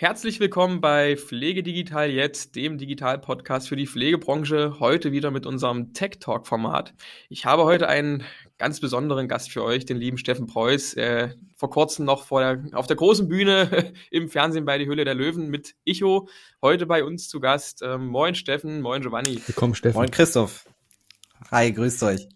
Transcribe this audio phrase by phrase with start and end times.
[0.00, 4.76] Herzlich willkommen bei Pflege Digital jetzt, dem Digital-Podcast für die Pflegebranche.
[4.78, 6.94] Heute wieder mit unserem Tech Talk-Format.
[7.28, 8.22] Ich habe heute einen
[8.58, 10.94] ganz besonderen Gast für euch, den lieben Steffen Preuß.
[10.94, 15.04] Äh, vor kurzem noch vor der, auf der großen Bühne im Fernsehen bei Die Hülle
[15.04, 16.28] der Löwen mit Icho.
[16.62, 17.82] Heute bei uns zu Gast.
[17.82, 19.42] Ähm, moin Steffen, moin Giovanni.
[19.46, 19.98] Willkommen Steffen.
[19.98, 20.64] Moin Christoph.
[21.50, 22.28] Hi, grüßt euch.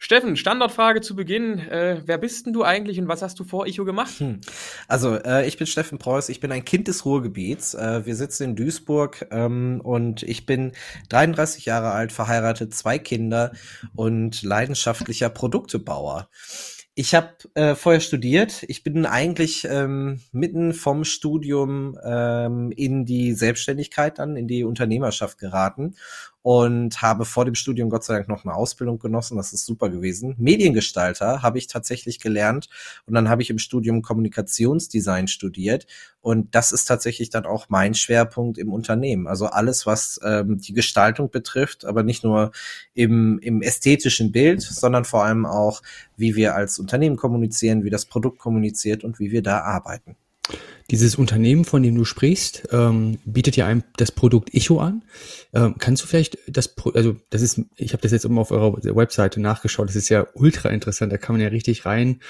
[0.00, 1.58] Steffen, Standardfrage zu Beginn.
[1.58, 4.20] Äh, wer bist denn du eigentlich und was hast du vor Icho gemacht?
[4.20, 4.40] Hm.
[4.86, 7.74] Also, äh, ich bin Steffen Preuß, ich bin ein Kind des Ruhrgebiets.
[7.74, 10.72] Äh, wir sitzen in Duisburg ähm, und ich bin
[11.08, 13.52] 33 Jahre alt, verheiratet, zwei Kinder
[13.96, 16.28] und leidenschaftlicher Produktebauer.
[16.94, 18.64] Ich habe äh, vorher studiert.
[18.66, 25.38] Ich bin eigentlich ähm, mitten vom Studium ähm, in die Selbstständigkeit dann, in die Unternehmerschaft
[25.38, 25.94] geraten
[26.48, 29.36] und habe vor dem Studium Gott sei Dank noch eine Ausbildung genossen.
[29.36, 30.34] Das ist super gewesen.
[30.38, 32.70] Mediengestalter habe ich tatsächlich gelernt
[33.04, 35.86] und dann habe ich im Studium Kommunikationsdesign studiert
[36.22, 39.26] und das ist tatsächlich dann auch mein Schwerpunkt im Unternehmen.
[39.26, 42.52] Also alles, was ähm, die Gestaltung betrifft, aber nicht nur
[42.94, 45.82] im, im ästhetischen Bild, sondern vor allem auch,
[46.16, 50.16] wie wir als Unternehmen kommunizieren, wie das Produkt kommuniziert und wie wir da arbeiten.
[50.90, 55.04] Dieses Unternehmen, von dem du sprichst, ähm, bietet ja einem das Produkt Echo an.
[55.52, 58.72] Ähm, kannst du vielleicht das, also das ist, ich habe das jetzt immer auf eurer
[58.96, 62.20] Webseite nachgeschaut, das ist ja ultra interessant, da kann man ja richtig rein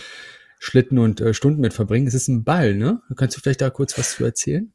[0.58, 2.08] Schlitten und äh, Stunden mit verbringen.
[2.08, 3.00] Es ist ein Ball, ne?
[3.14, 4.72] Kannst du vielleicht da kurz was zu erzählen?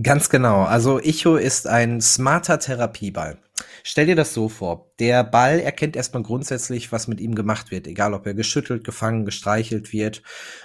[0.00, 0.62] Ganz genau.
[0.62, 3.38] Also Icho ist ein smarter Therapieball.
[3.82, 4.92] Stell dir das so vor.
[4.98, 9.24] Der Ball erkennt erstmal grundsätzlich, was mit ihm gemacht wird, egal ob er geschüttelt, gefangen,
[9.24, 10.22] gestreichelt wird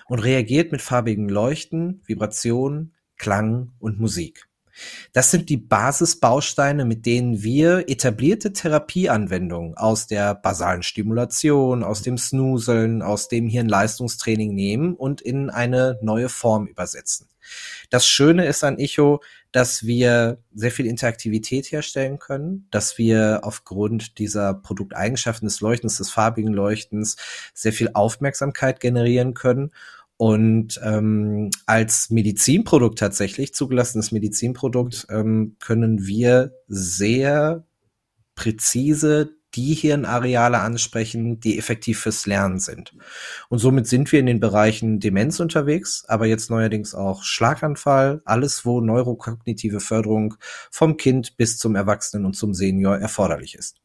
[0.08, 4.47] und reagiert mit farbigen Leuchten, Vibrationen, Klang und Musik.
[5.14, 12.18] Das sind die Basisbausteine, mit denen wir etablierte Therapieanwendungen aus der basalen Stimulation, aus dem
[12.18, 17.28] Snoozeln, aus dem Hirnleistungstraining nehmen und in eine neue Form übersetzen.
[17.90, 19.22] Das Schöne ist an Echo,
[19.52, 26.10] dass wir sehr viel Interaktivität herstellen können, dass wir aufgrund dieser Produkteigenschaften des Leuchtens, des
[26.10, 27.16] farbigen Leuchtens
[27.54, 29.72] sehr viel Aufmerksamkeit generieren können
[30.18, 37.66] und ähm, als Medizinprodukt tatsächlich, zugelassenes Medizinprodukt, ähm, können wir sehr
[38.36, 42.94] präzise die Hirnareale ansprechen, die effektiv fürs Lernen sind.
[43.50, 48.66] Und somit sind wir in den Bereichen Demenz unterwegs, aber jetzt neuerdings auch Schlaganfall, alles,
[48.66, 50.36] wo neurokognitive Förderung
[50.70, 53.78] vom Kind bis zum Erwachsenen und zum Senior erforderlich ist.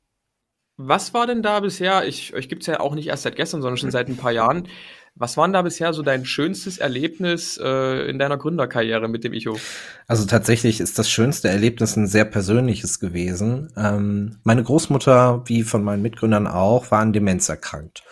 [0.84, 3.76] Was war denn da bisher, ich, euch gibt's ja auch nicht erst seit gestern, sondern
[3.76, 4.68] schon seit ein paar Jahren,
[5.14, 9.34] was war denn da bisher so dein schönstes Erlebnis äh, in deiner Gründerkarriere mit dem
[9.34, 9.58] Icho?
[10.06, 13.70] Also tatsächlich ist das schönste Erlebnis ein sehr persönliches gewesen.
[13.76, 18.02] Ähm, meine Großmutter, wie von meinen Mitgründern auch, war an Demenz erkrankt.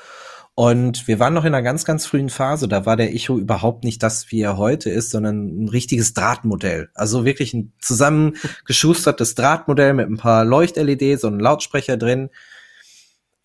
[0.54, 2.68] Und wir waren noch in einer ganz, ganz frühen Phase.
[2.68, 6.90] Da war der Icho überhaupt nicht das, wie er heute ist, sondern ein richtiges Drahtmodell.
[6.92, 12.28] Also wirklich ein zusammengeschustertes Drahtmodell mit ein paar Leucht-LEDs und einem Lautsprecher drin.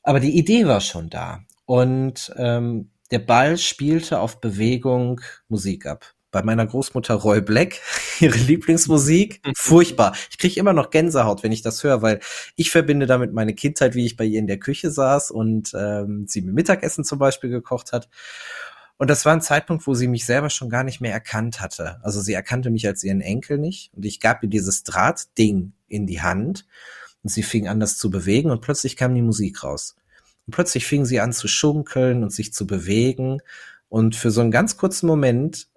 [0.06, 1.40] Aber die Idee war schon da.
[1.66, 6.14] Und ähm, der Ball spielte auf Bewegung Musik ab.
[6.30, 7.80] Bei meiner Großmutter Roy Black,
[8.20, 10.16] ihre Lieblingsmusik, furchtbar.
[10.30, 12.20] Ich kriege immer noch Gänsehaut, wenn ich das höre, weil
[12.56, 16.26] ich verbinde damit meine Kindheit, wie ich bei ihr in der Küche saß und ähm,
[16.28, 18.08] sie mir Mittagessen zum Beispiel gekocht hat.
[18.98, 22.00] Und das war ein Zeitpunkt, wo sie mich selber schon gar nicht mehr erkannt hatte.
[22.04, 26.06] Also sie erkannte mich als ihren Enkel nicht und ich gab ihr dieses Drahtding in
[26.06, 26.66] die Hand
[27.26, 29.96] und sie fing an, das zu bewegen und plötzlich kam die Musik raus.
[30.46, 33.40] Und plötzlich fing sie an zu schunkeln und sich zu bewegen.
[33.90, 35.68] Und für so einen ganz kurzen Moment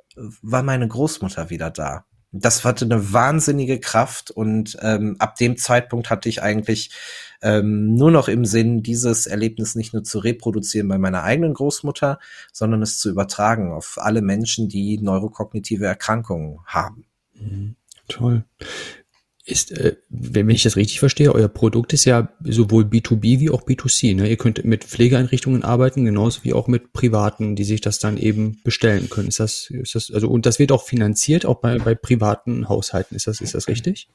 [0.43, 2.05] war meine Großmutter wieder da.
[2.33, 6.91] Das hatte eine wahnsinnige Kraft und ähm, ab dem Zeitpunkt hatte ich eigentlich
[7.41, 12.19] ähm, nur noch im Sinn, dieses Erlebnis nicht nur zu reproduzieren bei meiner eigenen Großmutter,
[12.53, 17.07] sondern es zu übertragen auf alle Menschen, die neurokognitive Erkrankungen haben.
[17.33, 17.77] Mhm.
[18.07, 18.45] Toll
[19.49, 23.63] ist, äh, wenn ich das richtig verstehe, euer Produkt ist ja sowohl B2B wie auch
[23.63, 24.15] B2C.
[24.15, 24.29] Ne?
[24.29, 28.61] Ihr könnt mit Pflegeeinrichtungen arbeiten, genauso wie auch mit Privaten, die sich das dann eben
[28.65, 29.29] bestellen können.
[29.29, 33.17] Ist das, ist das, also, und das wird auch finanziert, auch bei, bei privaten Haushalten.
[33.17, 34.09] Ist das, ist das richtig?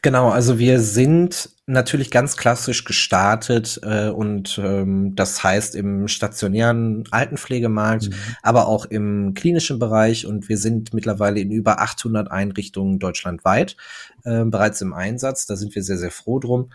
[0.00, 7.04] Genau, also wir sind natürlich ganz klassisch gestartet äh, und ähm, das heißt im stationären
[7.10, 8.14] Altenpflegemarkt, mhm.
[8.42, 13.76] aber auch im klinischen Bereich und wir sind mittlerweile in über 800 Einrichtungen deutschlandweit
[14.24, 15.46] äh, bereits im Einsatz.
[15.46, 16.70] Da sind wir sehr, sehr froh drum.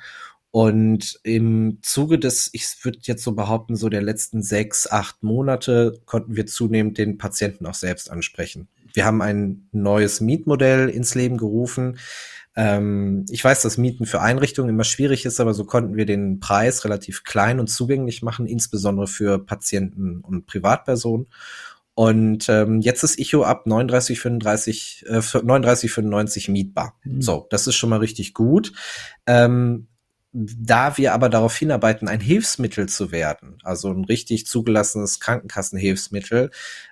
[0.51, 5.99] Und im Zuge des, ich würde jetzt so behaupten, so der letzten sechs, acht Monate
[6.05, 8.69] konnten wir zunehmend den Patienten auch selbst ansprechen.
[8.93, 11.97] Wir haben ein neues Mietmodell ins Leben gerufen,
[12.57, 16.39] ähm, ich weiß, dass Mieten für Einrichtungen immer schwierig ist, aber so konnten wir den
[16.39, 21.27] Preis relativ klein und zugänglich machen, insbesondere für Patienten und Privatpersonen.
[21.93, 26.95] Und ähm, jetzt ist Icho ab 39,35 äh, 39,95 mietbar.
[27.03, 27.21] Mhm.
[27.21, 28.73] So, das ist schon mal richtig gut.
[29.27, 29.87] Ähm,
[30.33, 36.51] da wir aber darauf hinarbeiten, ein Hilfsmittel zu werden, also ein richtig zugelassenes Krankenkassenhilfsmittel,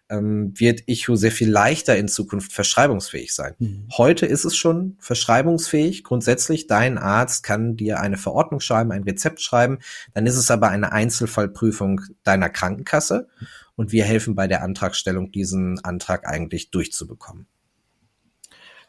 [0.10, 3.54] ähm, wird Ichu sehr viel leichter in Zukunft verschreibungsfähig sein.
[3.60, 3.88] Mhm.
[3.98, 6.04] Heute ist es schon verschreibungsfähig.
[6.04, 9.80] Grundsätzlich, dein Arzt kann dir eine Verordnung schreiben, ein Rezept schreiben.
[10.14, 13.28] Dann ist es aber eine Einzelfallprüfung deiner Krankenkasse.
[13.76, 17.48] Und wir helfen bei der Antragstellung, diesen Antrag eigentlich durchzubekommen.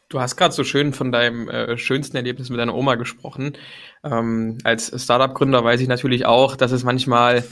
[0.09, 3.57] Du hast gerade so schön von deinem äh, schönsten Erlebnis mit deiner Oma gesprochen.
[4.05, 7.43] Ähm, als Startup-Gründer weiß ich natürlich auch, dass es manchmal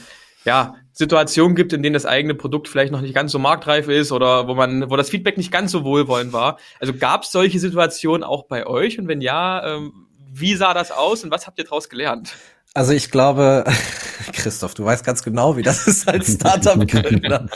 [0.46, 4.10] ja, Situationen gibt, in denen das eigene Produkt vielleicht noch nicht ganz so marktreif ist
[4.10, 6.58] oder wo man, wo das Feedback nicht ganz so wohlwollend war.
[6.80, 8.98] Also gab es solche Situationen auch bei euch?
[8.98, 12.34] Und wenn ja, ähm, wie sah das aus und was habt ihr daraus gelernt?
[12.72, 13.64] Also ich glaube,
[14.32, 17.48] Christoph, du weißt ganz genau, wie das ist als Startup-Gründer.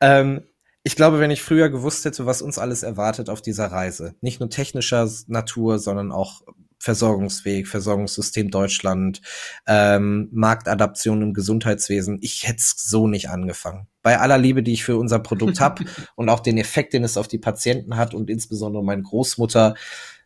[0.00, 0.42] ähm,
[0.84, 4.40] ich glaube, wenn ich früher gewusst hätte, was uns alles erwartet auf dieser Reise, nicht
[4.40, 6.42] nur technischer Natur, sondern auch
[6.82, 9.22] Versorgungsweg, Versorgungssystem Deutschland,
[9.68, 13.86] ähm, Marktadaption im Gesundheitswesen, ich hätte so nicht angefangen.
[14.02, 15.84] Bei aller Liebe, die ich für unser Produkt habe
[16.16, 19.76] und auch den Effekt, den es auf die Patienten hat und insbesondere meine Großmutter,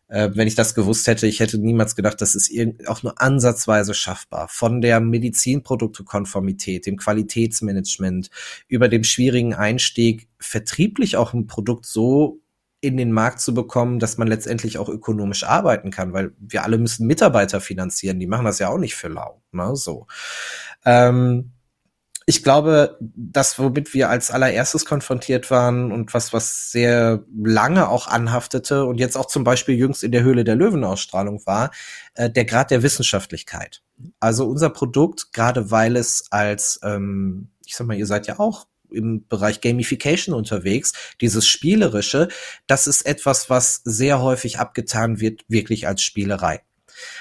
[0.09, 2.53] äh, wenn ich das gewusst hätte, ich hätte niemals gedacht, das ist
[2.87, 4.49] auch nur ansatzweise schaffbar.
[4.49, 8.31] Von der Medizinproduktekonformität, dem Qualitätsmanagement,
[8.69, 12.41] über dem schwierigen Einstieg, vertrieblich auch ein Produkt so
[12.81, 16.79] in den Markt zu bekommen, dass man letztendlich auch ökonomisch arbeiten kann, weil wir alle
[16.79, 19.43] müssen Mitarbeiter finanzieren, die machen das ja auch nicht für lau.
[19.51, 19.75] Ne?
[19.75, 20.07] So.
[20.85, 21.53] Ähm,
[22.29, 28.09] ich glaube, das, womit wir als allererstes konfrontiert waren und was, was sehr lange auch
[28.09, 31.71] anhaftete und jetzt auch zum Beispiel jüngst in der Höhle der Löwenausstrahlung war,
[32.15, 33.83] äh, der Grad der Wissenschaftlichkeit.
[34.19, 38.67] Also unser Produkt, gerade weil es als, ähm, ich sag mal, ihr seid ja auch
[38.91, 42.27] im Bereich Gamification unterwegs, dieses Spielerische,
[42.67, 46.63] das ist etwas, was sehr häufig abgetan wird, wirklich als Spielerei.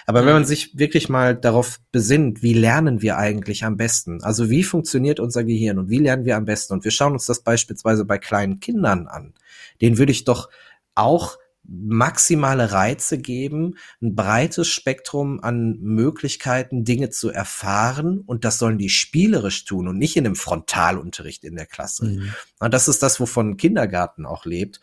[0.06, 0.48] Aber wenn man mhm.
[0.48, 4.24] sich wirklich mal darauf besinnt, wie lernen wir eigentlich am besten?
[4.24, 6.74] Also wie funktioniert unser Gehirn und wie lernen wir am besten?
[6.74, 9.34] Und wir schauen uns das beispielsweise bei kleinen Kindern an.
[9.82, 10.50] Den würde ich doch
[10.96, 11.38] auch
[11.68, 18.90] maximale Reize geben, ein breites Spektrum an Möglichkeiten, Dinge zu erfahren und das sollen die
[18.90, 22.06] spielerisch tun und nicht in einem Frontalunterricht in der Klasse.
[22.06, 22.34] Mhm.
[22.60, 24.80] Und das ist das, wovon Kindergarten auch lebt.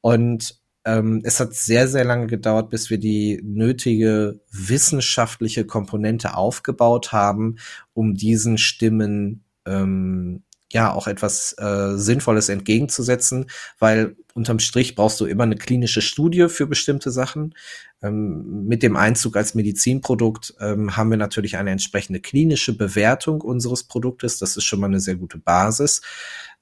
[0.00, 7.12] Und ähm, es hat sehr, sehr lange gedauert, bis wir die nötige wissenschaftliche Komponente aufgebaut
[7.12, 7.56] haben,
[7.92, 10.42] um diesen Stimmen ähm,
[10.72, 13.46] ja auch etwas äh, Sinnvolles entgegenzusetzen,
[13.78, 17.54] weil unterm Strich brauchst du immer eine klinische Studie für bestimmte Sachen.
[18.02, 23.84] Ähm, mit dem Einzug als Medizinprodukt ähm, haben wir natürlich eine entsprechende klinische Bewertung unseres
[23.84, 24.38] Produktes.
[24.38, 26.00] Das ist schon mal eine sehr gute Basis.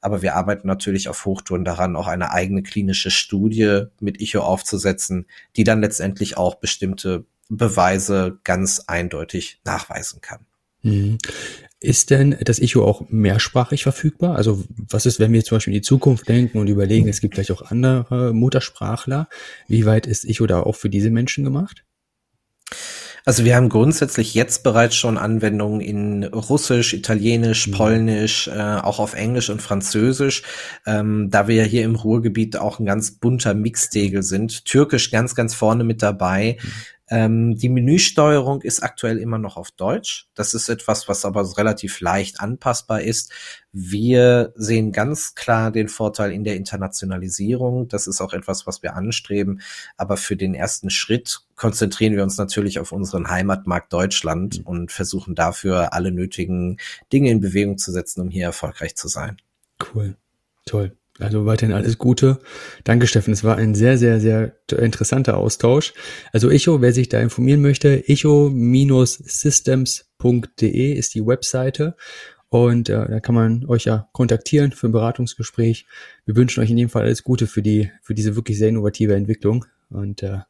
[0.01, 5.27] Aber wir arbeiten natürlich auf Hochtouren daran, auch eine eigene klinische Studie mit Icho aufzusetzen,
[5.57, 10.47] die dann letztendlich auch bestimmte Beweise ganz eindeutig nachweisen kann.
[10.83, 11.19] Mhm.
[11.83, 14.37] Ist denn das Echo auch mehrsprachig verfügbar?
[14.37, 17.35] Also was ist, wenn wir zum Beispiel in die Zukunft denken und überlegen, es gibt
[17.35, 19.29] vielleicht auch andere Muttersprachler,
[19.67, 21.85] wie weit ist Echo da auch für diese Menschen gemacht?
[23.25, 27.73] Also wir haben grundsätzlich jetzt bereits schon Anwendungen in Russisch, Italienisch, mhm.
[27.73, 30.43] Polnisch, äh, auch auf Englisch und Französisch,
[30.87, 34.65] ähm, da wir ja hier im Ruhrgebiet auch ein ganz bunter Mixtegel sind.
[34.65, 36.59] Türkisch ganz, ganz vorne mit dabei.
[36.63, 36.69] Mhm.
[37.11, 40.29] Ähm, die Menüsteuerung ist aktuell immer noch auf Deutsch.
[40.35, 43.33] Das ist etwas, was aber relativ leicht anpassbar ist.
[43.73, 47.89] Wir sehen ganz klar den Vorteil in der Internationalisierung.
[47.89, 49.61] Das ist auch etwas, was wir anstreben.
[49.97, 54.67] Aber für den ersten Schritt konzentrieren wir uns natürlich auf unseren Heimatmarkt Deutschland mhm.
[54.67, 56.79] und versuchen dafür alle nötigen
[57.13, 59.37] Dinge in Bewegung zu setzen, um hier erfolgreich zu sein.
[59.95, 60.17] Cool.
[60.65, 60.97] Toll.
[61.21, 62.39] Also weiterhin alles Gute.
[62.85, 63.33] Danke, Steffen.
[63.33, 65.93] Es war ein sehr, sehr, sehr interessanter Austausch.
[66.33, 71.97] Also Echo, wer sich da informieren möchte, echo-systems.de ist die Webseite.
[72.49, 75.87] Und äh, da kann man euch ja kontaktieren für ein Beratungsgespräch.
[76.25, 79.15] Wir wünschen euch in jedem Fall alles Gute für die, für diese wirklich sehr innovative
[79.15, 79.67] Entwicklung.
[79.89, 80.41] Und äh,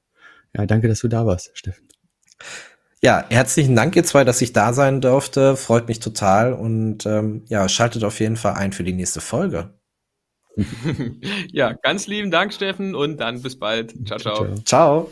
[0.56, 1.86] ja, danke, dass du da warst, Steffen.
[3.02, 5.56] Ja, herzlichen Dank ihr zwei, dass ich da sein durfte.
[5.56, 9.70] Freut mich total und ähm, ja, schaltet auf jeden Fall ein für die nächste Folge.
[11.52, 13.94] ja, ganz lieben Dank, Steffen, und dann bis bald.
[14.06, 14.54] Ciao, ciao.
[14.64, 15.10] Ciao.